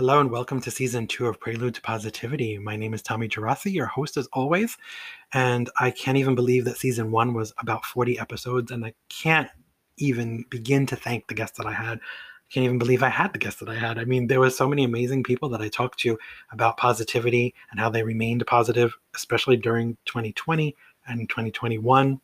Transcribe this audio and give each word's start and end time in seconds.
Hello 0.00 0.18
and 0.18 0.30
welcome 0.30 0.62
to 0.62 0.70
season 0.70 1.06
two 1.06 1.26
of 1.26 1.38
Prelude 1.38 1.74
to 1.74 1.82
Positivity. 1.82 2.56
My 2.56 2.74
name 2.74 2.94
is 2.94 3.02
Tommy 3.02 3.28
Geraci, 3.28 3.70
your 3.70 3.84
host 3.84 4.16
as 4.16 4.26
always. 4.32 4.78
And 5.34 5.68
I 5.78 5.90
can't 5.90 6.16
even 6.16 6.34
believe 6.34 6.64
that 6.64 6.78
season 6.78 7.10
one 7.10 7.34
was 7.34 7.52
about 7.58 7.84
40 7.84 8.18
episodes, 8.18 8.70
and 8.70 8.82
I 8.82 8.94
can't 9.10 9.50
even 9.98 10.46
begin 10.48 10.86
to 10.86 10.96
thank 10.96 11.28
the 11.28 11.34
guests 11.34 11.58
that 11.58 11.66
I 11.66 11.74
had. 11.74 11.98
I 11.98 12.48
can't 12.48 12.64
even 12.64 12.78
believe 12.78 13.02
I 13.02 13.10
had 13.10 13.34
the 13.34 13.38
guests 13.38 13.60
that 13.60 13.68
I 13.68 13.74
had. 13.74 13.98
I 13.98 14.04
mean, 14.04 14.26
there 14.26 14.40
were 14.40 14.48
so 14.48 14.66
many 14.66 14.84
amazing 14.84 15.22
people 15.22 15.50
that 15.50 15.60
I 15.60 15.68
talked 15.68 15.98
to 16.00 16.18
about 16.50 16.78
positivity 16.78 17.54
and 17.70 17.78
how 17.78 17.90
they 17.90 18.02
remained 18.02 18.46
positive, 18.46 18.96
especially 19.14 19.58
during 19.58 19.98
2020 20.06 20.74
and 21.08 21.28
2021. 21.28 22.18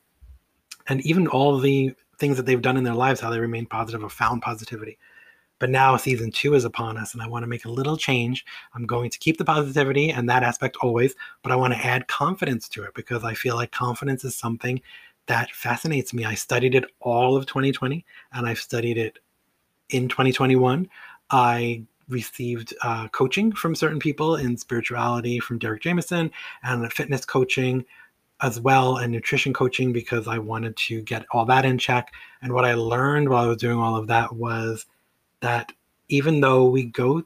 And 0.89 1.01
even 1.03 1.27
all 1.27 1.59
the 1.59 1.93
things 2.19 2.39
that 2.39 2.47
they've 2.47 2.63
done 2.63 2.79
in 2.79 2.85
their 2.85 2.95
lives, 2.95 3.21
how 3.21 3.29
they 3.29 3.39
remained 3.39 3.69
positive 3.69 4.03
or 4.03 4.09
found 4.09 4.41
positivity. 4.41 4.97
But 5.59 5.71
now 5.71 5.97
season 5.97 6.31
two 6.31 6.55
is 6.55 6.65
upon 6.65 6.99
us, 6.99 7.15
and 7.15 7.23
I 7.23 7.29
want 7.29 7.43
to 7.43 7.49
make 7.49 7.65
a 7.65 7.71
little 7.71 7.97
change. 7.97 8.45
I'm 8.75 8.87
going 8.87 9.11
to 9.11 9.19
keep 9.19 9.39
the 9.39 9.45
positivity 9.45 10.11
and 10.11 10.29
that 10.29 10.43
aspect 10.43 10.77
always, 10.83 11.15
but 11.43 11.53
I 11.53 11.57
want 11.57 11.73
to 11.75 11.85
add 11.85 12.09
confidence 12.09 12.69
to 12.71 12.83
it 12.83 12.95
because 12.95 13.25
I 13.25 13.35
feel 13.35 13.57
like 13.57 13.73
confidence 13.73 14.25
is 14.25 14.37
something 14.37 14.81
that 15.27 15.51
fascinates 15.51 16.15
me. 16.15 16.25
I 16.25 16.35
studied 16.35 16.75
it 16.75 16.85
all 17.01 17.37
of 17.37 17.47
2020 17.47 18.05
and 18.33 18.47
I've 18.47 18.59
studied 18.59 18.99
it 18.99 19.19
in 19.91 20.09
2021. 20.09 20.89
I 21.31 21.85
received 22.09 22.75
uh, 22.83 23.09
coaching 23.09 23.53
from 23.53 23.75
certain 23.75 23.99
people 23.99 24.37
in 24.37 24.57
spirituality 24.57 25.41
from 25.41 25.59
Derek 25.59 25.83
Jameson 25.83 26.31
and 26.63 26.93
fitness 26.93 27.25
coaching 27.25 27.85
as 28.43 28.61
well 28.61 28.99
and 28.99 29.11
nutrition 29.11 29.53
coaching 29.53 29.93
because 29.93 30.29
I 30.29 30.39
wanted 30.39 30.77
to 30.77 31.01
get 31.03 31.27
all 31.33 31.45
that 31.47 31.65
in 31.65 31.79
check. 31.79 32.13
And 32.43 32.53
what 32.53 32.65
I 32.65 32.75
learned 32.75 33.29
while 33.29 33.45
I 33.45 33.49
was 33.49 33.57
doing 33.57 33.79
all 33.79 33.97
of 33.97 34.07
that 34.09 34.33
was 34.35 34.87
that 35.41 35.73
even 36.09 36.41
though 36.41 36.69
we 36.69 36.85
go 36.85 37.23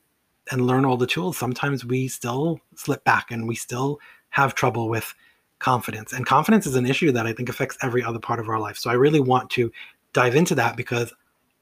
and 0.50 0.66
learn 0.66 0.84
all 0.84 0.96
the 0.96 1.06
tools, 1.06 1.36
sometimes 1.36 1.84
we 1.84 2.08
still 2.08 2.60
slip 2.74 3.04
back 3.04 3.30
and 3.30 3.46
we 3.46 3.54
still 3.54 4.00
have 4.30 4.54
trouble 4.54 4.88
with 4.88 5.14
confidence. 5.58 6.12
And 6.12 6.26
confidence 6.26 6.66
is 6.66 6.74
an 6.74 6.86
issue 6.86 7.12
that 7.12 7.26
I 7.26 7.32
think 7.32 7.48
affects 7.48 7.78
every 7.82 8.02
other 8.02 8.18
part 8.18 8.40
of 8.40 8.48
our 8.48 8.58
life. 8.58 8.78
So 8.78 8.90
I 8.90 8.94
really 8.94 9.20
want 9.20 9.50
to 9.50 9.70
dive 10.12 10.34
into 10.34 10.54
that 10.56 10.76
because 10.76 11.12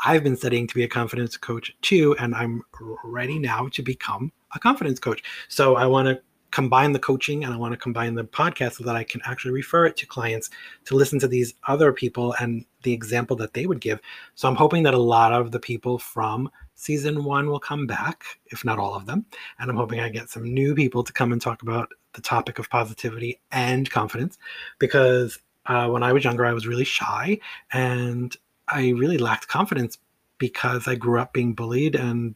I've 0.01 0.23
been 0.23 0.37
studying 0.37 0.67
to 0.69 0.75
be 0.75 0.85
a 0.85 0.89
confidence 0.89 1.37
coach 1.37 1.75
too, 1.83 2.15
and 2.21 2.35
I'm 2.35 2.63
ready 3.05 3.39
now 3.39 3.69
to 3.73 3.83
become 3.83 4.33
a 4.55 4.59
confidence 4.59 5.01
coach. 5.01 5.23
So 5.49 5.75
I 5.77 5.87
want 5.87 6.07
to 6.07 6.21
combine 6.51 6.93
the 6.93 6.99
coaching 6.99 7.45
and 7.45 7.53
I 7.53 7.57
want 7.57 7.73
to 7.73 7.79
combine 7.79 8.15
the 8.15 8.25
podcast 8.25 8.75
so 8.75 8.85
that 8.85 8.97
I 8.97 9.05
can 9.05 9.21
actually 9.25 9.53
refer 9.53 9.87
it 9.87 9.97
to 9.99 10.07
clients 10.07 10.51
to 10.87 10.97
listen 10.97 11.19
to 11.21 11.29
these 11.29 11.55
other 11.67 11.93
people 11.93 12.35
and 12.41 12.65
the 12.83 12.93
example 12.93 13.37
that 13.37 13.53
they 13.53 13.67
would 13.67 13.81
give. 13.81 14.01
So 14.35 14.49
I'm 14.49 14.57
hoping 14.57 14.83
that 14.85 14.95
a 14.95 14.99
lot 14.99 15.33
of 15.33 15.51
the 15.51 15.61
people 15.61 15.99
from 15.99 16.51
season 16.75 17.25
one 17.25 17.49
will 17.49 17.61
come 17.61 17.87
back, 17.87 18.25
if 18.47 18.65
not 18.65 18.79
all 18.79 18.95
of 18.95 19.07
them. 19.07 19.27
And 19.59 19.71
I'm 19.71 19.77
hoping 19.77 20.01
I 20.01 20.09
get 20.09 20.31
some 20.31 20.45
new 20.45 20.75
people 20.75 21.03
to 21.03 21.13
come 21.13 21.33
and 21.33 21.41
talk 21.41 21.63
about 21.63 21.91
the 22.15 22.23
topic 22.23 22.59
of 22.59 22.71
positivity 22.71 23.41
and 23.53 23.91
confidence 23.91 24.39
because 24.79 25.39
uh, 25.67 25.89
when 25.89 26.03
I 26.03 26.13
was 26.13 26.25
younger, 26.25 26.47
I 26.47 26.53
was 26.53 26.67
really 26.67 26.85
shy 26.85 27.39
and 27.73 28.35
I 28.69 28.91
really 28.91 29.19
lacked 29.19 29.49
confidence 29.49 29.99
because 30.39 30.89
I 30.89 30.95
grew 30.95 31.21
up 31.21 31.33
being 31.33 31.53
bullied 31.53 31.95
and 31.95 32.35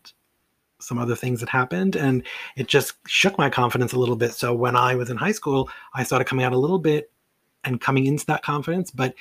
some 0.82 0.98
other 0.98 1.14
things 1.16 1.40
that 1.40 1.48
happened 1.48 1.96
and 1.96 2.22
it 2.56 2.66
just 2.66 2.94
shook 3.06 3.38
my 3.38 3.48
confidence 3.48 3.92
a 3.92 3.98
little 3.98 4.16
bit. 4.16 4.32
So 4.34 4.54
when 4.54 4.76
i 4.76 4.94
was 4.94 5.10
in 5.10 5.16
high 5.16 5.32
school 5.32 5.68
i 5.94 6.02
started 6.02 6.24
coming 6.24 6.44
out 6.44 6.52
a 6.52 6.58
little 6.58 6.78
bit 6.78 7.10
and 7.64 7.80
coming 7.80 8.06
into 8.06 8.26
that 8.26 8.42
confidence 8.42 8.90
but 8.90 9.14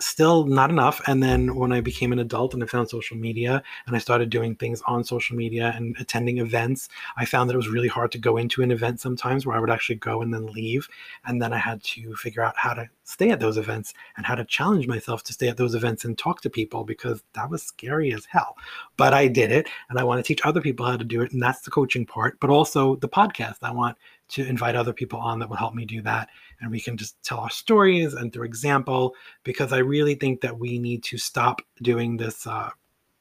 still 0.00 0.44
not 0.46 0.70
enough. 0.70 1.00
And 1.06 1.22
then 1.22 1.56
when 1.56 1.72
I 1.72 1.80
became 1.80 2.12
an 2.12 2.18
adult 2.18 2.54
and 2.54 2.62
I 2.62 2.66
found 2.66 2.88
social 2.88 3.16
media 3.16 3.62
and 3.86 3.96
I 3.96 3.98
started 3.98 4.30
doing 4.30 4.54
things 4.54 4.82
on 4.86 5.02
social 5.04 5.36
media 5.36 5.72
and 5.76 5.96
attending 5.98 6.38
events, 6.38 6.88
I 7.16 7.24
found 7.24 7.48
that 7.48 7.54
it 7.54 7.58
was 7.58 7.68
really 7.68 7.88
hard 7.88 8.12
to 8.12 8.18
go 8.18 8.36
into 8.36 8.62
an 8.62 8.70
event 8.70 9.00
sometimes 9.00 9.44
where 9.44 9.56
I 9.56 9.60
would 9.60 9.70
actually 9.70 9.96
go 9.96 10.22
and 10.22 10.32
then 10.32 10.46
leave. 10.46 10.88
And 11.24 11.42
then 11.42 11.52
I 11.52 11.58
had 11.58 11.82
to 11.84 12.14
figure 12.14 12.42
out 12.42 12.54
how 12.56 12.74
to 12.74 12.88
stay 13.04 13.30
at 13.30 13.40
those 13.40 13.56
events 13.56 13.94
and 14.16 14.24
how 14.24 14.34
to 14.34 14.44
challenge 14.44 14.86
myself 14.86 15.22
to 15.24 15.32
stay 15.32 15.48
at 15.48 15.56
those 15.56 15.74
events 15.74 16.04
and 16.04 16.16
talk 16.16 16.42
to 16.42 16.50
people 16.50 16.84
because 16.84 17.22
that 17.32 17.50
was 17.50 17.62
scary 17.62 18.12
as 18.12 18.24
hell. 18.26 18.56
But 18.96 19.14
I 19.14 19.28
did 19.28 19.50
it 19.50 19.68
and 19.88 19.98
I 19.98 20.04
want 20.04 20.18
to 20.18 20.26
teach 20.26 20.44
other 20.44 20.60
people 20.60 20.86
how 20.86 20.96
to 20.96 21.04
do 21.04 21.22
it. 21.22 21.32
And 21.32 21.42
that's 21.42 21.62
the 21.62 21.70
coaching 21.70 22.06
part, 22.06 22.38
but 22.40 22.50
also 22.50 22.96
the 22.96 23.08
podcast. 23.08 23.56
I 23.62 23.72
want 23.72 23.96
to 24.28 24.44
invite 24.44 24.76
other 24.76 24.92
people 24.92 25.18
on 25.18 25.38
that 25.38 25.48
will 25.48 25.56
help 25.56 25.74
me 25.74 25.84
do 25.84 26.02
that. 26.02 26.28
And 26.60 26.70
we 26.70 26.80
can 26.80 26.96
just 26.96 27.22
tell 27.22 27.38
our 27.38 27.50
stories 27.50 28.14
and 28.14 28.32
through 28.32 28.44
example, 28.44 29.14
because 29.44 29.72
I 29.72 29.78
really 29.78 30.14
think 30.14 30.40
that 30.40 30.58
we 30.58 30.78
need 30.78 31.02
to 31.04 31.18
stop 31.18 31.62
doing 31.82 32.16
this 32.16 32.46
uh, 32.46 32.70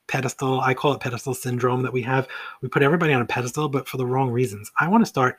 pedestal. 0.07 0.62
I 0.62 0.73
call 0.73 0.94
it 0.94 1.01
pedestal 1.01 1.34
syndrome 1.34 1.84
that 1.84 1.94
we 1.94 2.01
have. 2.03 2.28
We 2.62 2.69
put 2.69 2.84
everybody 2.84 3.13
on 3.13 3.22
a 3.22 3.25
pedestal, 3.25 3.69
but 3.69 3.88
for 3.88 3.97
the 3.97 4.06
wrong 4.06 4.31
reasons. 4.31 4.72
I 4.79 4.88
want 4.88 5.01
to 5.01 5.09
start 5.09 5.38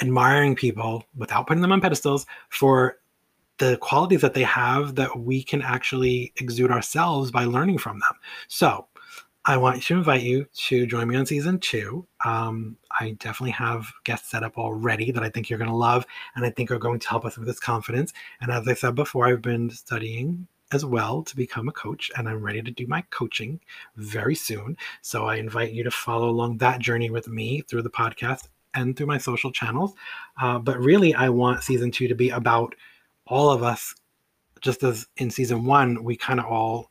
admiring 0.00 0.56
people 0.56 1.04
without 1.16 1.46
putting 1.46 1.62
them 1.62 1.72
on 1.72 1.80
pedestals 1.80 2.26
for 2.48 2.98
the 3.58 3.76
qualities 3.78 4.20
that 4.20 4.34
they 4.34 4.42
have 4.42 4.96
that 4.96 5.16
we 5.20 5.42
can 5.42 5.62
actually 5.62 6.32
exude 6.36 6.72
ourselves 6.72 7.30
by 7.30 7.44
learning 7.44 7.78
from 7.78 8.00
them. 8.00 8.18
So, 8.48 8.88
I 9.46 9.58
want 9.58 9.82
to 9.82 9.94
invite 9.94 10.22
you 10.22 10.46
to 10.68 10.86
join 10.86 11.06
me 11.06 11.16
on 11.16 11.26
season 11.26 11.58
two. 11.58 12.06
Um, 12.24 12.78
I 12.98 13.10
definitely 13.20 13.50
have 13.50 13.92
guests 14.04 14.30
set 14.30 14.42
up 14.42 14.56
already 14.56 15.10
that 15.10 15.22
I 15.22 15.28
think 15.28 15.50
you're 15.50 15.58
going 15.58 15.70
to 15.70 15.76
love 15.76 16.06
and 16.34 16.46
I 16.46 16.50
think 16.50 16.70
are 16.70 16.78
going 16.78 16.98
to 17.00 17.08
help 17.08 17.26
us 17.26 17.36
with 17.36 17.46
this 17.46 17.60
confidence. 17.60 18.14
And 18.40 18.50
as 18.50 18.66
I 18.66 18.72
said 18.72 18.94
before, 18.94 19.26
I've 19.26 19.42
been 19.42 19.68
studying 19.68 20.46
as 20.72 20.82
well 20.86 21.22
to 21.24 21.36
become 21.36 21.68
a 21.68 21.72
coach 21.72 22.10
and 22.16 22.26
I'm 22.26 22.42
ready 22.42 22.62
to 22.62 22.70
do 22.70 22.86
my 22.86 23.02
coaching 23.10 23.60
very 23.96 24.34
soon. 24.34 24.78
So 25.02 25.26
I 25.26 25.36
invite 25.36 25.72
you 25.72 25.84
to 25.84 25.90
follow 25.90 26.30
along 26.30 26.56
that 26.58 26.80
journey 26.80 27.10
with 27.10 27.28
me 27.28 27.60
through 27.68 27.82
the 27.82 27.90
podcast 27.90 28.48
and 28.72 28.96
through 28.96 29.06
my 29.06 29.18
social 29.18 29.52
channels. 29.52 29.92
Uh, 30.40 30.58
but 30.58 30.80
really, 30.80 31.12
I 31.12 31.28
want 31.28 31.62
season 31.62 31.90
two 31.90 32.08
to 32.08 32.14
be 32.14 32.30
about 32.30 32.74
all 33.26 33.50
of 33.50 33.62
us, 33.62 33.94
just 34.62 34.82
as 34.82 35.06
in 35.18 35.30
season 35.30 35.66
one, 35.66 36.02
we 36.02 36.16
kind 36.16 36.40
of 36.40 36.46
all 36.46 36.90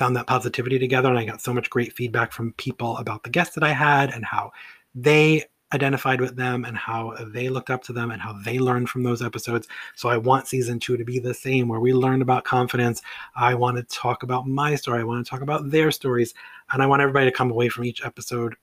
found 0.00 0.16
that 0.16 0.26
positivity 0.26 0.78
together. 0.78 1.10
And 1.10 1.18
I 1.18 1.26
got 1.26 1.42
so 1.42 1.52
much 1.52 1.68
great 1.68 1.92
feedback 1.92 2.32
from 2.32 2.54
people 2.54 2.96
about 2.96 3.22
the 3.22 3.28
guests 3.28 3.54
that 3.54 3.62
I 3.62 3.72
had 3.72 4.08
and 4.08 4.24
how 4.24 4.50
they 4.94 5.44
identified 5.74 6.22
with 6.22 6.36
them 6.36 6.64
and 6.64 6.74
how 6.74 7.14
they 7.34 7.50
looked 7.50 7.68
up 7.68 7.82
to 7.84 7.92
them 7.92 8.10
and 8.10 8.20
how 8.20 8.32
they 8.42 8.58
learned 8.58 8.88
from 8.88 9.02
those 9.02 9.20
episodes. 9.20 9.68
So 9.94 10.08
I 10.08 10.16
want 10.16 10.48
season 10.48 10.80
two 10.80 10.96
to 10.96 11.04
be 11.04 11.18
the 11.18 11.34
same, 11.34 11.68
where 11.68 11.80
we 11.80 11.92
learn 11.92 12.22
about 12.22 12.44
confidence. 12.44 13.02
I 13.36 13.54
want 13.54 13.76
to 13.76 13.82
talk 13.94 14.22
about 14.22 14.48
my 14.48 14.74
story. 14.74 15.00
I 15.00 15.04
want 15.04 15.22
to 15.24 15.30
talk 15.30 15.42
about 15.42 15.70
their 15.70 15.90
stories. 15.90 16.32
And 16.72 16.82
I 16.82 16.86
want 16.86 17.02
everybody 17.02 17.26
to 17.26 17.36
come 17.36 17.50
away 17.50 17.68
from 17.68 17.84
each 17.84 18.02
episode 18.02 18.56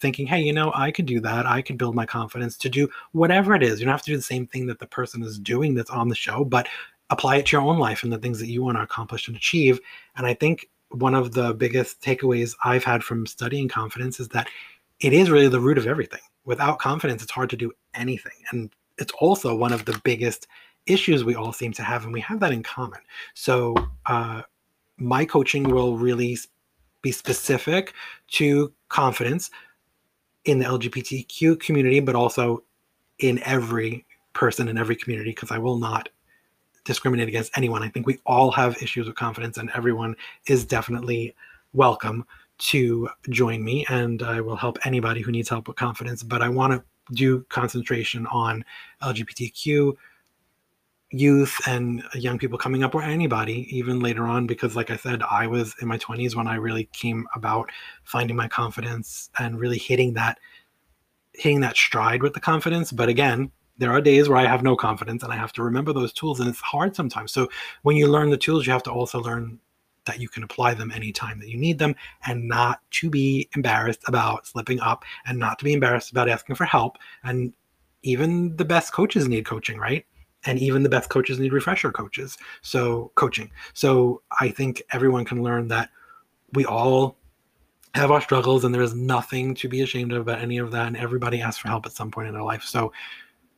thinking, 0.00 0.26
hey, 0.26 0.40
you 0.40 0.52
know, 0.52 0.70
I 0.72 0.92
could 0.92 1.06
do 1.06 1.18
that. 1.20 1.46
I 1.46 1.62
could 1.62 1.78
build 1.78 1.96
my 1.96 2.06
confidence 2.06 2.56
to 2.58 2.68
do 2.68 2.88
whatever 3.10 3.54
it 3.56 3.62
is. 3.64 3.80
You 3.80 3.86
don't 3.86 3.92
have 3.92 4.02
to 4.02 4.12
do 4.12 4.16
the 4.16 4.22
same 4.22 4.46
thing 4.46 4.66
that 4.66 4.78
the 4.78 4.86
person 4.86 5.22
is 5.24 5.38
doing 5.38 5.74
that's 5.74 5.90
on 5.90 6.08
the 6.08 6.14
show, 6.14 6.44
but 6.44 6.68
apply 7.10 7.36
it 7.36 7.46
to 7.46 7.56
your 7.56 7.62
own 7.62 7.78
life 7.78 8.02
and 8.02 8.12
the 8.12 8.18
things 8.18 8.38
that 8.40 8.48
you 8.48 8.62
want 8.62 8.78
to 8.78 8.82
accomplish 8.82 9.28
and 9.28 9.36
achieve. 9.36 9.80
And 10.16 10.26
I 10.26 10.34
think 10.34 10.68
one 10.90 11.14
of 11.14 11.32
the 11.32 11.54
biggest 11.54 12.00
takeaways 12.00 12.54
I've 12.64 12.84
had 12.84 13.02
from 13.02 13.26
studying 13.26 13.68
confidence 13.68 14.20
is 14.20 14.28
that 14.28 14.48
it 15.00 15.12
is 15.12 15.30
really 15.30 15.48
the 15.48 15.60
root 15.60 15.78
of 15.78 15.86
everything. 15.86 16.20
Without 16.44 16.78
confidence, 16.78 17.22
it's 17.22 17.32
hard 17.32 17.50
to 17.50 17.56
do 17.56 17.72
anything. 17.94 18.32
And 18.50 18.70
it's 18.98 19.12
also 19.18 19.54
one 19.54 19.72
of 19.72 19.84
the 19.84 20.00
biggest 20.04 20.46
issues 20.86 21.24
we 21.24 21.34
all 21.34 21.52
seem 21.52 21.72
to 21.72 21.82
have, 21.82 22.04
and 22.04 22.12
we 22.12 22.20
have 22.20 22.40
that 22.40 22.52
in 22.52 22.62
common. 22.62 23.00
So, 23.34 23.74
uh, 24.06 24.42
my 24.96 25.24
coaching 25.24 25.64
will 25.64 25.96
really 25.96 26.38
be 27.02 27.10
specific 27.10 27.94
to 28.28 28.72
confidence 28.88 29.50
in 30.44 30.58
the 30.58 30.64
LGBTQ 30.66 31.58
community, 31.58 32.00
but 32.00 32.14
also 32.14 32.62
in 33.18 33.42
every 33.44 34.04
person 34.34 34.68
in 34.68 34.78
every 34.78 34.94
community, 34.94 35.30
because 35.30 35.50
I 35.50 35.58
will 35.58 35.78
not 35.78 36.08
discriminate 36.84 37.28
against 37.28 37.56
anyone. 37.56 37.82
I 37.82 37.88
think 37.88 38.06
we 38.06 38.18
all 38.26 38.50
have 38.52 38.82
issues 38.82 39.06
with 39.06 39.16
confidence, 39.16 39.58
and 39.58 39.70
everyone 39.74 40.16
is 40.46 40.64
definitely 40.64 41.34
welcome 41.72 42.24
to 42.56 43.08
join 43.30 43.64
me. 43.64 43.84
And 43.88 44.22
I 44.22 44.40
will 44.40 44.56
help 44.56 44.78
anybody 44.84 45.20
who 45.20 45.32
needs 45.32 45.48
help 45.48 45.68
with 45.68 45.76
confidence. 45.76 46.22
But 46.22 46.42
I 46.42 46.48
want 46.48 46.72
to 46.72 46.84
do 47.14 47.42
concentration 47.48 48.26
on 48.28 48.64
LGBTQ 49.02 49.94
youth 51.14 51.60
and 51.66 52.02
young 52.14 52.38
people 52.38 52.58
coming 52.58 52.82
up 52.82 52.94
or 52.94 53.02
anybody 53.02 53.68
even 53.70 54.00
later 54.00 54.26
on 54.26 54.48
because 54.48 54.74
like 54.74 54.90
i 54.90 54.96
said 54.96 55.22
i 55.30 55.46
was 55.46 55.74
in 55.80 55.86
my 55.86 55.96
20s 55.98 56.34
when 56.34 56.48
i 56.48 56.56
really 56.56 56.88
came 56.92 57.26
about 57.36 57.70
finding 58.02 58.34
my 58.34 58.48
confidence 58.48 59.30
and 59.38 59.60
really 59.60 59.78
hitting 59.78 60.14
that 60.14 60.38
hitting 61.32 61.60
that 61.60 61.76
stride 61.76 62.20
with 62.20 62.34
the 62.34 62.40
confidence 62.40 62.90
but 62.90 63.08
again 63.08 63.50
there 63.78 63.92
are 63.92 64.00
days 64.00 64.28
where 64.28 64.38
I 64.38 64.46
have 64.46 64.62
no 64.62 64.76
confidence 64.76 65.22
and 65.22 65.32
I 65.32 65.36
have 65.36 65.52
to 65.54 65.62
remember 65.62 65.92
those 65.92 66.12
tools, 66.12 66.40
and 66.40 66.48
it's 66.48 66.60
hard 66.60 66.94
sometimes. 66.94 67.32
So 67.32 67.48
when 67.82 67.96
you 67.96 68.06
learn 68.06 68.30
the 68.30 68.36
tools, 68.36 68.66
you 68.66 68.72
have 68.72 68.82
to 68.84 68.92
also 68.92 69.20
learn 69.20 69.58
that 70.06 70.20
you 70.20 70.28
can 70.28 70.42
apply 70.42 70.74
them 70.74 70.92
anytime 70.92 71.38
that 71.40 71.48
you 71.48 71.56
need 71.56 71.78
them 71.78 71.94
and 72.26 72.46
not 72.46 72.80
to 72.90 73.08
be 73.08 73.48
embarrassed 73.56 74.02
about 74.06 74.46
slipping 74.46 74.80
up 74.80 75.04
and 75.26 75.38
not 75.38 75.58
to 75.58 75.64
be 75.64 75.72
embarrassed 75.72 76.10
about 76.10 76.28
asking 76.28 76.56
for 76.56 76.64
help. 76.64 76.98
And 77.22 77.54
even 78.02 78.54
the 78.56 78.64
best 78.64 78.92
coaches 78.92 79.28
need 79.28 79.46
coaching, 79.46 79.78
right? 79.78 80.04
And 80.44 80.58
even 80.58 80.82
the 80.82 80.90
best 80.90 81.08
coaches 81.08 81.38
need 81.38 81.54
refresher 81.54 81.90
coaches. 81.90 82.36
So, 82.60 83.12
coaching. 83.14 83.50
So, 83.72 84.20
I 84.40 84.50
think 84.50 84.82
everyone 84.92 85.24
can 85.24 85.42
learn 85.42 85.68
that 85.68 85.88
we 86.52 86.66
all 86.66 87.16
have 87.94 88.10
our 88.10 88.20
struggles, 88.20 88.64
and 88.64 88.74
there 88.74 88.82
is 88.82 88.94
nothing 88.94 89.54
to 89.54 89.68
be 89.68 89.80
ashamed 89.80 90.12
of 90.12 90.20
about 90.20 90.40
any 90.40 90.58
of 90.58 90.70
that. 90.72 90.86
And 90.86 90.96
everybody 90.98 91.40
asks 91.40 91.62
for 91.62 91.68
help 91.68 91.86
at 91.86 91.92
some 91.92 92.10
point 92.10 92.28
in 92.28 92.34
their 92.34 92.42
life. 92.42 92.64
So 92.64 92.92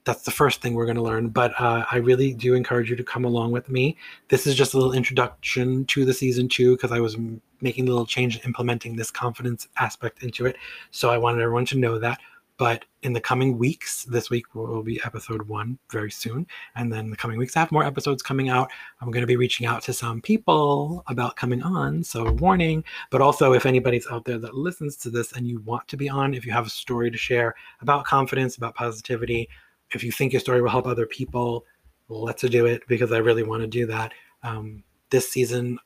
that's 0.06 0.22
the 0.22 0.30
first 0.30 0.62
thing 0.62 0.74
we're 0.74 0.86
going 0.86 0.96
to 0.96 1.02
learn. 1.02 1.28
But 1.28 1.52
uh, 1.60 1.84
I 1.90 1.96
really 1.96 2.32
do 2.32 2.54
encourage 2.54 2.88
you 2.88 2.96
to 2.96 3.04
come 3.04 3.24
along 3.24 3.50
with 3.50 3.68
me. 3.68 3.96
This 4.28 4.46
is 4.46 4.54
just 4.54 4.72
a 4.72 4.78
little 4.78 4.94
introduction 4.94 5.84
to 5.86 6.04
the 6.06 6.14
season 6.14 6.48
two 6.48 6.76
because 6.76 6.92
I 6.92 7.00
was 7.00 7.16
making 7.60 7.88
a 7.88 7.90
little 7.90 8.06
change, 8.06 8.42
implementing 8.46 8.96
this 8.96 9.10
confidence 9.10 9.68
aspect 9.78 10.22
into 10.22 10.46
it. 10.46 10.56
So 10.92 11.10
I 11.10 11.18
wanted 11.18 11.42
everyone 11.42 11.66
to 11.66 11.78
know 11.78 11.98
that. 11.98 12.20
But 12.58 12.86
in 13.02 13.12
the 13.12 13.20
coming 13.20 13.58
weeks, 13.58 14.04
this 14.04 14.30
week 14.30 14.54
will 14.54 14.82
be 14.82 14.98
episode 15.04 15.42
one 15.42 15.78
very 15.90 16.10
soon. 16.10 16.46
And 16.74 16.90
then 16.90 17.10
the 17.10 17.16
coming 17.16 17.36
weeks, 17.36 17.54
I 17.54 17.60
have 17.60 17.70
more 17.70 17.84
episodes 17.84 18.22
coming 18.22 18.48
out. 18.48 18.70
I'm 19.00 19.10
going 19.10 19.20
to 19.20 19.26
be 19.26 19.36
reaching 19.36 19.66
out 19.66 19.82
to 19.82 19.92
some 19.92 20.22
people 20.22 21.04
about 21.06 21.36
coming 21.36 21.62
on. 21.62 22.02
So, 22.02 22.32
warning. 22.32 22.82
But 23.10 23.20
also, 23.20 23.52
if 23.52 23.66
anybody's 23.66 24.06
out 24.06 24.24
there 24.24 24.38
that 24.38 24.54
listens 24.54 24.96
to 24.98 25.10
this 25.10 25.32
and 25.32 25.46
you 25.46 25.60
want 25.60 25.86
to 25.88 25.98
be 25.98 26.08
on, 26.08 26.32
if 26.32 26.46
you 26.46 26.52
have 26.52 26.66
a 26.66 26.70
story 26.70 27.10
to 27.10 27.18
share 27.18 27.54
about 27.82 28.06
confidence, 28.06 28.56
about 28.56 28.74
positivity, 28.74 29.50
if 29.92 30.02
you 30.02 30.12
think 30.12 30.32
your 30.32 30.40
story 30.40 30.62
will 30.62 30.70
help 30.70 30.86
other 30.86 31.06
people, 31.06 31.64
let's 32.08 32.42
do 32.42 32.66
it 32.66 32.82
because 32.88 33.12
I 33.12 33.18
really 33.18 33.42
want 33.42 33.62
to 33.62 33.66
do 33.66 33.86
that. 33.86 34.12
Um, 34.42 34.82
this 35.10 35.30
season, 35.30 35.78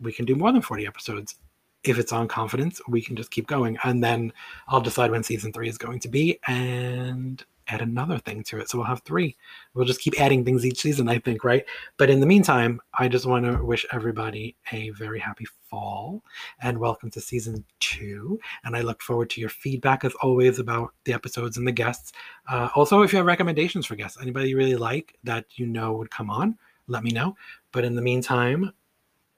we 0.00 0.12
can 0.12 0.24
do 0.24 0.34
more 0.34 0.52
than 0.52 0.62
40 0.62 0.86
episodes. 0.86 1.36
If 1.84 1.98
it's 1.98 2.12
on 2.12 2.28
confidence, 2.28 2.80
we 2.88 3.02
can 3.02 3.16
just 3.16 3.30
keep 3.30 3.46
going. 3.46 3.76
And 3.84 4.02
then 4.02 4.32
I'll 4.68 4.80
decide 4.80 5.10
when 5.10 5.22
season 5.22 5.52
three 5.52 5.68
is 5.68 5.78
going 5.78 6.00
to 6.00 6.08
be 6.08 6.38
and 6.46 7.44
add 7.68 7.80
another 7.80 8.18
thing 8.18 8.42
to 8.44 8.58
it. 8.58 8.68
So 8.68 8.78
we'll 8.78 8.86
have 8.86 9.02
three. 9.02 9.36
We'll 9.74 9.84
just 9.84 10.00
keep 10.00 10.20
adding 10.20 10.44
things 10.44 10.66
each 10.66 10.80
season, 10.80 11.08
I 11.08 11.18
think, 11.18 11.44
right? 11.44 11.64
But 11.96 12.10
in 12.10 12.20
the 12.20 12.26
meantime, 12.26 12.80
I 12.98 13.08
just 13.08 13.26
want 13.26 13.44
to 13.46 13.64
wish 13.64 13.86
everybody 13.92 14.56
a 14.72 14.90
very 14.90 15.18
happy 15.18 15.46
fall 15.68 16.22
and 16.60 16.78
welcome 16.78 17.10
to 17.10 17.20
season 17.20 17.64
two. 17.80 18.38
And 18.64 18.76
I 18.76 18.82
look 18.82 19.02
forward 19.02 19.30
to 19.30 19.40
your 19.40 19.50
feedback 19.50 20.04
as 20.04 20.14
always 20.22 20.58
about 20.58 20.92
the 21.04 21.12
episodes 21.12 21.56
and 21.56 21.66
the 21.66 21.72
guests. 21.72 22.12
Uh, 22.48 22.68
also, 22.74 23.02
if 23.02 23.12
you 23.12 23.18
have 23.18 23.26
recommendations 23.26 23.86
for 23.86 23.96
guests, 23.96 24.18
anybody 24.20 24.50
you 24.50 24.56
really 24.56 24.76
like 24.76 25.16
that 25.24 25.46
you 25.56 25.66
know 25.66 25.92
would 25.94 26.10
come 26.10 26.30
on, 26.30 26.58
let 26.88 27.04
me 27.04 27.10
know. 27.10 27.36
But 27.72 27.84
in 27.84 27.94
the 27.94 28.02
meantime, 28.02 28.72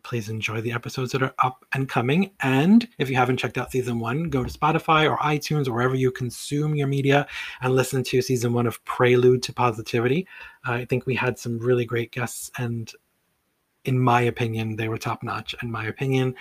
please 0.05 0.29
enjoy 0.29 0.61
the 0.61 0.73
episodes 0.73 1.11
that 1.13 1.23
are 1.23 1.35
up 1.41 1.65
and 1.73 1.89
coming. 1.89 2.31
And 2.41 2.87
if 2.99 3.11
you 3.11 3.17
haven't 3.17 3.39
checked 3.39 3.59
out 3.59 3.73
season 3.73 3.99
one, 3.99 4.31
go 4.31 4.45
to 4.45 4.59
Spotify 4.59 5.11
or 5.11 5.17
iTunes 5.19 5.67
or 5.67 5.73
wherever 5.73 5.97
you 5.97 6.13
consume 6.13 6.77
your 6.77 6.87
media 6.87 7.27
and 7.63 7.75
listen 7.75 8.05
to 8.05 8.23
season 8.23 8.53
one 8.53 8.67
of 8.67 8.85
Prelude 8.85 9.43
to 9.43 9.53
Positivity. 9.53 10.29
I 10.65 10.85
think 10.85 11.07
we 11.07 11.17
had 11.17 11.39
some 11.39 11.59
really 11.59 11.85
great 11.85 12.13
guests, 12.13 12.51
and 12.59 12.93
in 13.85 13.99
my 13.99 14.23
opinion, 14.23 14.77
they 14.77 14.89
were 14.89 14.99
top 14.99 15.23
notch. 15.23 15.55
In 15.63 15.71
my 15.71 15.87
opinion, 15.87 16.35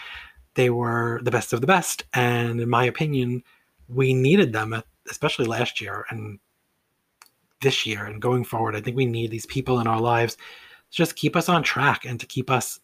they 0.56 0.70
were 0.70 1.20
the 1.24 1.32
best 1.32 1.54
of 1.54 1.62
the 1.62 1.68
best. 1.68 2.04
And 2.14 2.62
in 2.62 2.70
my 2.70 2.86
opinion, 2.86 3.44
we 3.88 4.14
needed 4.14 4.54
them, 4.54 4.82
especially 5.10 5.46
last 5.46 5.82
year 5.82 6.06
and 6.10 6.40
this 7.62 7.86
year 7.86 8.06
and 8.06 8.22
going 8.22 8.44
forward. 8.44 8.76
I 8.76 8.82
think 8.82 8.96
we 8.96 9.06
need 9.06 9.32
these 9.32 9.46
people 9.46 9.80
in 9.80 9.88
our 9.88 10.00
lives 10.00 10.36
to 10.36 10.42
just 10.92 11.16
keep 11.16 11.36
us 11.36 11.50
on 11.50 11.64
track 11.64 12.06
and 12.06 12.20
to 12.20 12.26
keep 12.26 12.50
us 12.50 12.80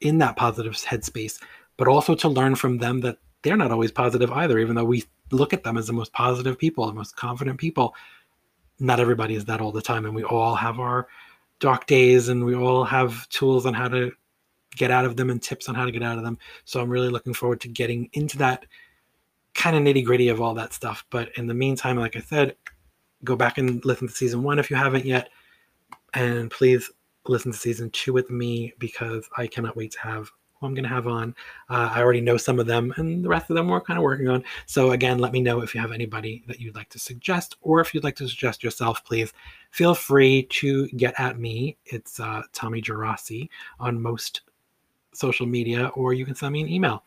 in 0.00 0.18
that 0.18 0.36
positive 0.36 0.72
headspace, 0.74 1.40
but 1.76 1.88
also 1.88 2.14
to 2.14 2.28
learn 2.28 2.54
from 2.54 2.78
them 2.78 3.00
that 3.00 3.18
they're 3.42 3.56
not 3.56 3.70
always 3.70 3.92
positive 3.92 4.32
either, 4.32 4.58
even 4.58 4.74
though 4.74 4.84
we 4.84 5.04
look 5.30 5.52
at 5.52 5.64
them 5.64 5.76
as 5.76 5.86
the 5.86 5.92
most 5.92 6.12
positive 6.12 6.58
people, 6.58 6.86
the 6.86 6.92
most 6.92 7.16
confident 7.16 7.58
people. 7.58 7.94
Not 8.80 9.00
everybody 9.00 9.34
is 9.34 9.44
that 9.46 9.60
all 9.60 9.72
the 9.72 9.82
time, 9.82 10.04
and 10.04 10.14
we 10.14 10.24
all 10.24 10.54
have 10.54 10.78
our 10.78 11.08
dark 11.60 11.86
days, 11.86 12.28
and 12.28 12.44
we 12.44 12.54
all 12.54 12.84
have 12.84 13.28
tools 13.28 13.66
on 13.66 13.74
how 13.74 13.88
to 13.88 14.12
get 14.76 14.90
out 14.90 15.04
of 15.04 15.16
them 15.16 15.30
and 15.30 15.42
tips 15.42 15.68
on 15.68 15.74
how 15.74 15.84
to 15.84 15.90
get 15.90 16.02
out 16.02 16.18
of 16.18 16.24
them. 16.24 16.38
So 16.64 16.80
I'm 16.80 16.90
really 16.90 17.08
looking 17.08 17.34
forward 17.34 17.60
to 17.62 17.68
getting 17.68 18.08
into 18.12 18.38
that 18.38 18.66
kind 19.54 19.76
of 19.76 19.82
nitty 19.82 20.04
gritty 20.04 20.28
of 20.28 20.40
all 20.40 20.54
that 20.54 20.72
stuff. 20.72 21.04
But 21.10 21.30
in 21.36 21.46
the 21.46 21.54
meantime, 21.54 21.96
like 21.96 22.16
I 22.16 22.20
said, 22.20 22.56
go 23.24 23.34
back 23.34 23.58
and 23.58 23.84
listen 23.84 24.06
to 24.08 24.14
season 24.14 24.42
one 24.42 24.58
if 24.58 24.70
you 24.70 24.76
haven't 24.76 25.04
yet. 25.04 25.30
And 26.14 26.50
please 26.50 26.90
listen 27.26 27.52
to 27.52 27.58
season 27.58 27.90
two 27.90 28.12
with 28.12 28.30
me 28.30 28.72
because 28.78 29.28
I 29.36 29.46
cannot 29.46 29.76
wait 29.76 29.92
to 29.92 30.00
have 30.00 30.30
who 30.60 30.66
I'm 30.66 30.74
going 30.74 30.84
to 30.84 30.88
have 30.88 31.06
on. 31.06 31.34
Uh, 31.68 31.92
I 31.94 32.02
already 32.02 32.20
know 32.20 32.36
some 32.36 32.58
of 32.58 32.66
them, 32.66 32.92
and 32.96 33.24
the 33.24 33.28
rest 33.28 33.48
of 33.50 33.56
them 33.56 33.68
we're 33.68 33.80
kind 33.80 33.98
of 33.98 34.02
working 34.02 34.28
on. 34.28 34.42
So, 34.66 34.90
again, 34.90 35.18
let 35.18 35.32
me 35.32 35.40
know 35.40 35.60
if 35.60 35.72
you 35.74 35.80
have 35.80 35.92
anybody 35.92 36.42
that 36.48 36.60
you'd 36.60 36.74
like 36.74 36.88
to 36.90 36.98
suggest, 36.98 37.56
or 37.60 37.80
if 37.80 37.94
you'd 37.94 38.04
like 38.04 38.16
to 38.16 38.28
suggest 38.28 38.64
yourself, 38.64 39.04
please 39.04 39.32
feel 39.70 39.94
free 39.94 40.44
to 40.44 40.88
get 40.88 41.14
at 41.18 41.38
me. 41.38 41.76
It's 41.86 42.18
uh, 42.18 42.42
Tommy 42.52 42.82
Geraci 42.82 43.48
on 43.78 44.02
most 44.02 44.40
social 45.12 45.46
media, 45.46 45.86
or 45.94 46.12
you 46.12 46.26
can 46.26 46.34
send 46.34 46.52
me 46.52 46.62
an 46.62 46.68
email 46.68 47.04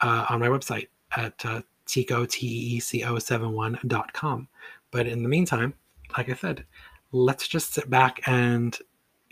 uh, 0.00 0.26
on 0.28 0.40
my 0.40 0.48
website 0.48 0.88
at 1.16 1.42
uh, 1.44 1.62
teeco, 1.86 2.28
T-E-E-C-O-71.com. 2.28 4.48
But 4.90 5.06
in 5.06 5.22
the 5.22 5.28
meantime, 5.28 5.74
like 6.16 6.28
I 6.28 6.34
said, 6.34 6.64
let's 7.12 7.46
just 7.48 7.72
sit 7.74 7.90
back 7.90 8.20
and 8.26 8.76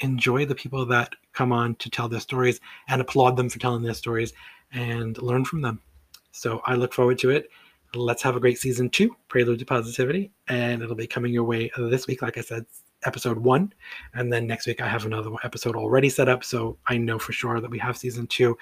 enjoy 0.02 0.44
the 0.44 0.54
people 0.54 0.84
that 0.86 1.14
come 1.32 1.52
on 1.52 1.74
to 1.76 1.90
tell 1.90 2.08
their 2.08 2.20
stories 2.20 2.60
and 2.88 3.00
applaud 3.00 3.36
them 3.36 3.48
for 3.48 3.58
telling 3.58 3.82
their 3.82 3.94
stories 3.94 4.32
and 4.72 5.20
learn 5.22 5.44
from 5.44 5.62
them. 5.62 5.80
So 6.32 6.60
I 6.66 6.74
look 6.74 6.92
forward 6.92 7.18
to 7.18 7.30
it. 7.30 7.48
Let's 7.94 8.22
have 8.22 8.36
a 8.36 8.40
great 8.40 8.58
season 8.58 8.88
two, 8.88 9.14
Prelude 9.28 9.58
to 9.58 9.66
Positivity, 9.66 10.32
and 10.48 10.82
it'll 10.82 10.96
be 10.96 11.06
coming 11.06 11.32
your 11.32 11.44
way 11.44 11.70
this 11.76 12.06
week, 12.06 12.22
like 12.22 12.38
I 12.38 12.40
said, 12.40 12.64
episode 13.04 13.38
one. 13.38 13.72
And 14.14 14.32
then 14.32 14.46
next 14.46 14.66
week, 14.66 14.80
I 14.80 14.88
have 14.88 15.04
another 15.04 15.30
episode 15.44 15.76
already 15.76 16.08
set 16.08 16.28
up. 16.28 16.42
So 16.42 16.78
I 16.86 16.96
know 16.96 17.18
for 17.18 17.32
sure 17.32 17.60
that 17.60 17.70
we 17.70 17.78
have 17.80 17.98
season 17.98 18.26
two 18.26 18.56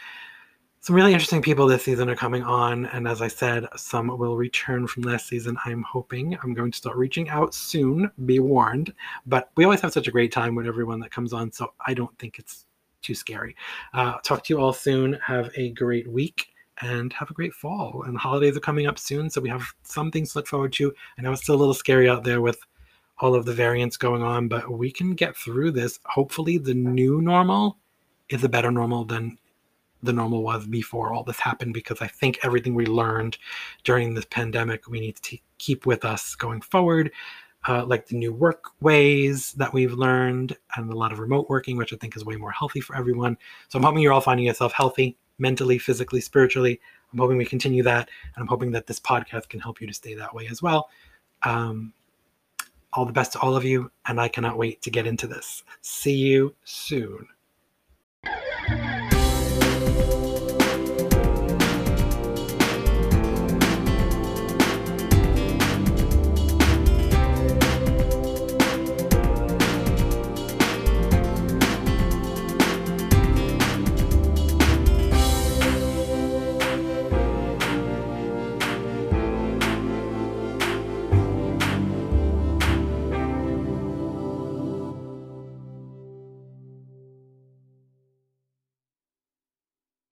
some 0.82 0.96
really 0.96 1.12
interesting 1.12 1.42
people 1.42 1.66
this 1.66 1.84
season 1.84 2.08
are 2.08 2.16
coming 2.16 2.42
on. 2.42 2.86
And 2.86 3.06
as 3.06 3.20
I 3.20 3.28
said, 3.28 3.66
some 3.76 4.08
will 4.08 4.36
return 4.36 4.86
from 4.86 5.02
last 5.02 5.28
season. 5.28 5.56
I'm 5.66 5.82
hoping 5.82 6.38
I'm 6.42 6.54
going 6.54 6.70
to 6.70 6.76
start 6.76 6.96
reaching 6.96 7.28
out 7.28 7.54
soon, 7.54 8.10
be 8.24 8.38
warned. 8.38 8.94
But 9.26 9.50
we 9.56 9.64
always 9.64 9.82
have 9.82 9.92
such 9.92 10.08
a 10.08 10.10
great 10.10 10.32
time 10.32 10.54
with 10.54 10.66
everyone 10.66 10.98
that 11.00 11.10
comes 11.10 11.34
on. 11.34 11.52
So 11.52 11.74
I 11.86 11.92
don't 11.92 12.18
think 12.18 12.38
it's 12.38 12.64
too 13.02 13.14
scary. 13.14 13.56
Uh, 13.92 14.14
talk 14.22 14.42
to 14.44 14.54
you 14.54 14.60
all 14.60 14.72
soon. 14.72 15.18
Have 15.24 15.50
a 15.54 15.70
great 15.72 16.08
week 16.08 16.48
and 16.80 17.12
have 17.12 17.30
a 17.30 17.34
great 17.34 17.52
fall. 17.52 18.04
And 18.06 18.14
the 18.14 18.18
holidays 18.18 18.56
are 18.56 18.60
coming 18.60 18.86
up 18.86 18.98
soon. 18.98 19.28
So 19.28 19.42
we 19.42 19.50
have 19.50 19.66
some 19.82 20.10
things 20.10 20.32
to 20.32 20.38
look 20.38 20.46
forward 20.46 20.72
to. 20.74 20.94
I 21.18 21.22
know 21.22 21.32
it's 21.32 21.42
still 21.42 21.56
a 21.56 21.56
little 21.56 21.74
scary 21.74 22.08
out 22.08 22.24
there 22.24 22.40
with 22.40 22.58
all 23.18 23.34
of 23.34 23.44
the 23.44 23.52
variants 23.52 23.98
going 23.98 24.22
on, 24.22 24.48
but 24.48 24.70
we 24.70 24.90
can 24.90 25.14
get 25.14 25.36
through 25.36 25.72
this. 25.72 26.00
Hopefully, 26.06 26.56
the 26.56 26.72
new 26.72 27.20
normal 27.20 27.76
is 28.30 28.44
a 28.44 28.48
better 28.48 28.70
normal 28.70 29.04
than 29.04 29.36
the 30.02 30.12
normal 30.12 30.42
was 30.42 30.66
before 30.66 31.12
all 31.12 31.24
this 31.24 31.40
happened 31.40 31.74
because 31.74 32.00
I 32.00 32.06
think 32.06 32.38
everything 32.42 32.74
we 32.74 32.86
learned 32.86 33.38
during 33.84 34.14
this 34.14 34.26
pandemic 34.26 34.88
we 34.88 35.00
need 35.00 35.16
to 35.16 35.38
keep 35.58 35.86
with 35.86 36.04
us 36.04 36.34
going 36.34 36.60
forward. 36.60 37.10
Uh, 37.68 37.84
like 37.84 38.06
the 38.06 38.16
new 38.16 38.32
work 38.32 38.70
ways 38.80 39.52
that 39.52 39.74
we've 39.74 39.92
learned 39.92 40.56
and 40.76 40.90
a 40.90 40.96
lot 40.96 41.12
of 41.12 41.18
remote 41.18 41.50
working, 41.50 41.76
which 41.76 41.92
I 41.92 41.96
think 41.96 42.16
is 42.16 42.24
way 42.24 42.36
more 42.36 42.50
healthy 42.50 42.80
for 42.80 42.96
everyone. 42.96 43.36
So 43.68 43.78
I'm 43.78 43.82
hoping 43.82 44.00
you're 44.00 44.14
all 44.14 44.22
finding 44.22 44.46
yourself 44.46 44.72
healthy 44.72 45.18
mentally, 45.40 45.78
physically, 45.78 46.20
spiritually. 46.20 46.80
I'm 47.12 47.18
hoping 47.18 47.36
we 47.36 47.44
continue 47.44 47.82
that. 47.82 48.08
And 48.34 48.42
I'm 48.42 48.46
hoping 48.46 48.70
that 48.72 48.86
this 48.86 49.00
podcast 49.00 49.48
can 49.48 49.58
help 49.58 49.80
you 49.80 49.86
to 49.86 49.94
stay 49.94 50.14
that 50.14 50.34
way 50.34 50.46
as 50.48 50.62
well. 50.62 50.88
Um, 51.42 51.92
all 52.92 53.04
the 53.04 53.12
best 53.12 53.32
to 53.32 53.40
all 53.40 53.56
of 53.56 53.64
you. 53.64 53.90
And 54.06 54.20
I 54.20 54.28
cannot 54.28 54.58
wait 54.58 54.82
to 54.82 54.90
get 54.90 55.06
into 55.06 55.26
this. 55.26 55.64
See 55.80 56.16
you 56.16 56.54
soon. 56.64 57.26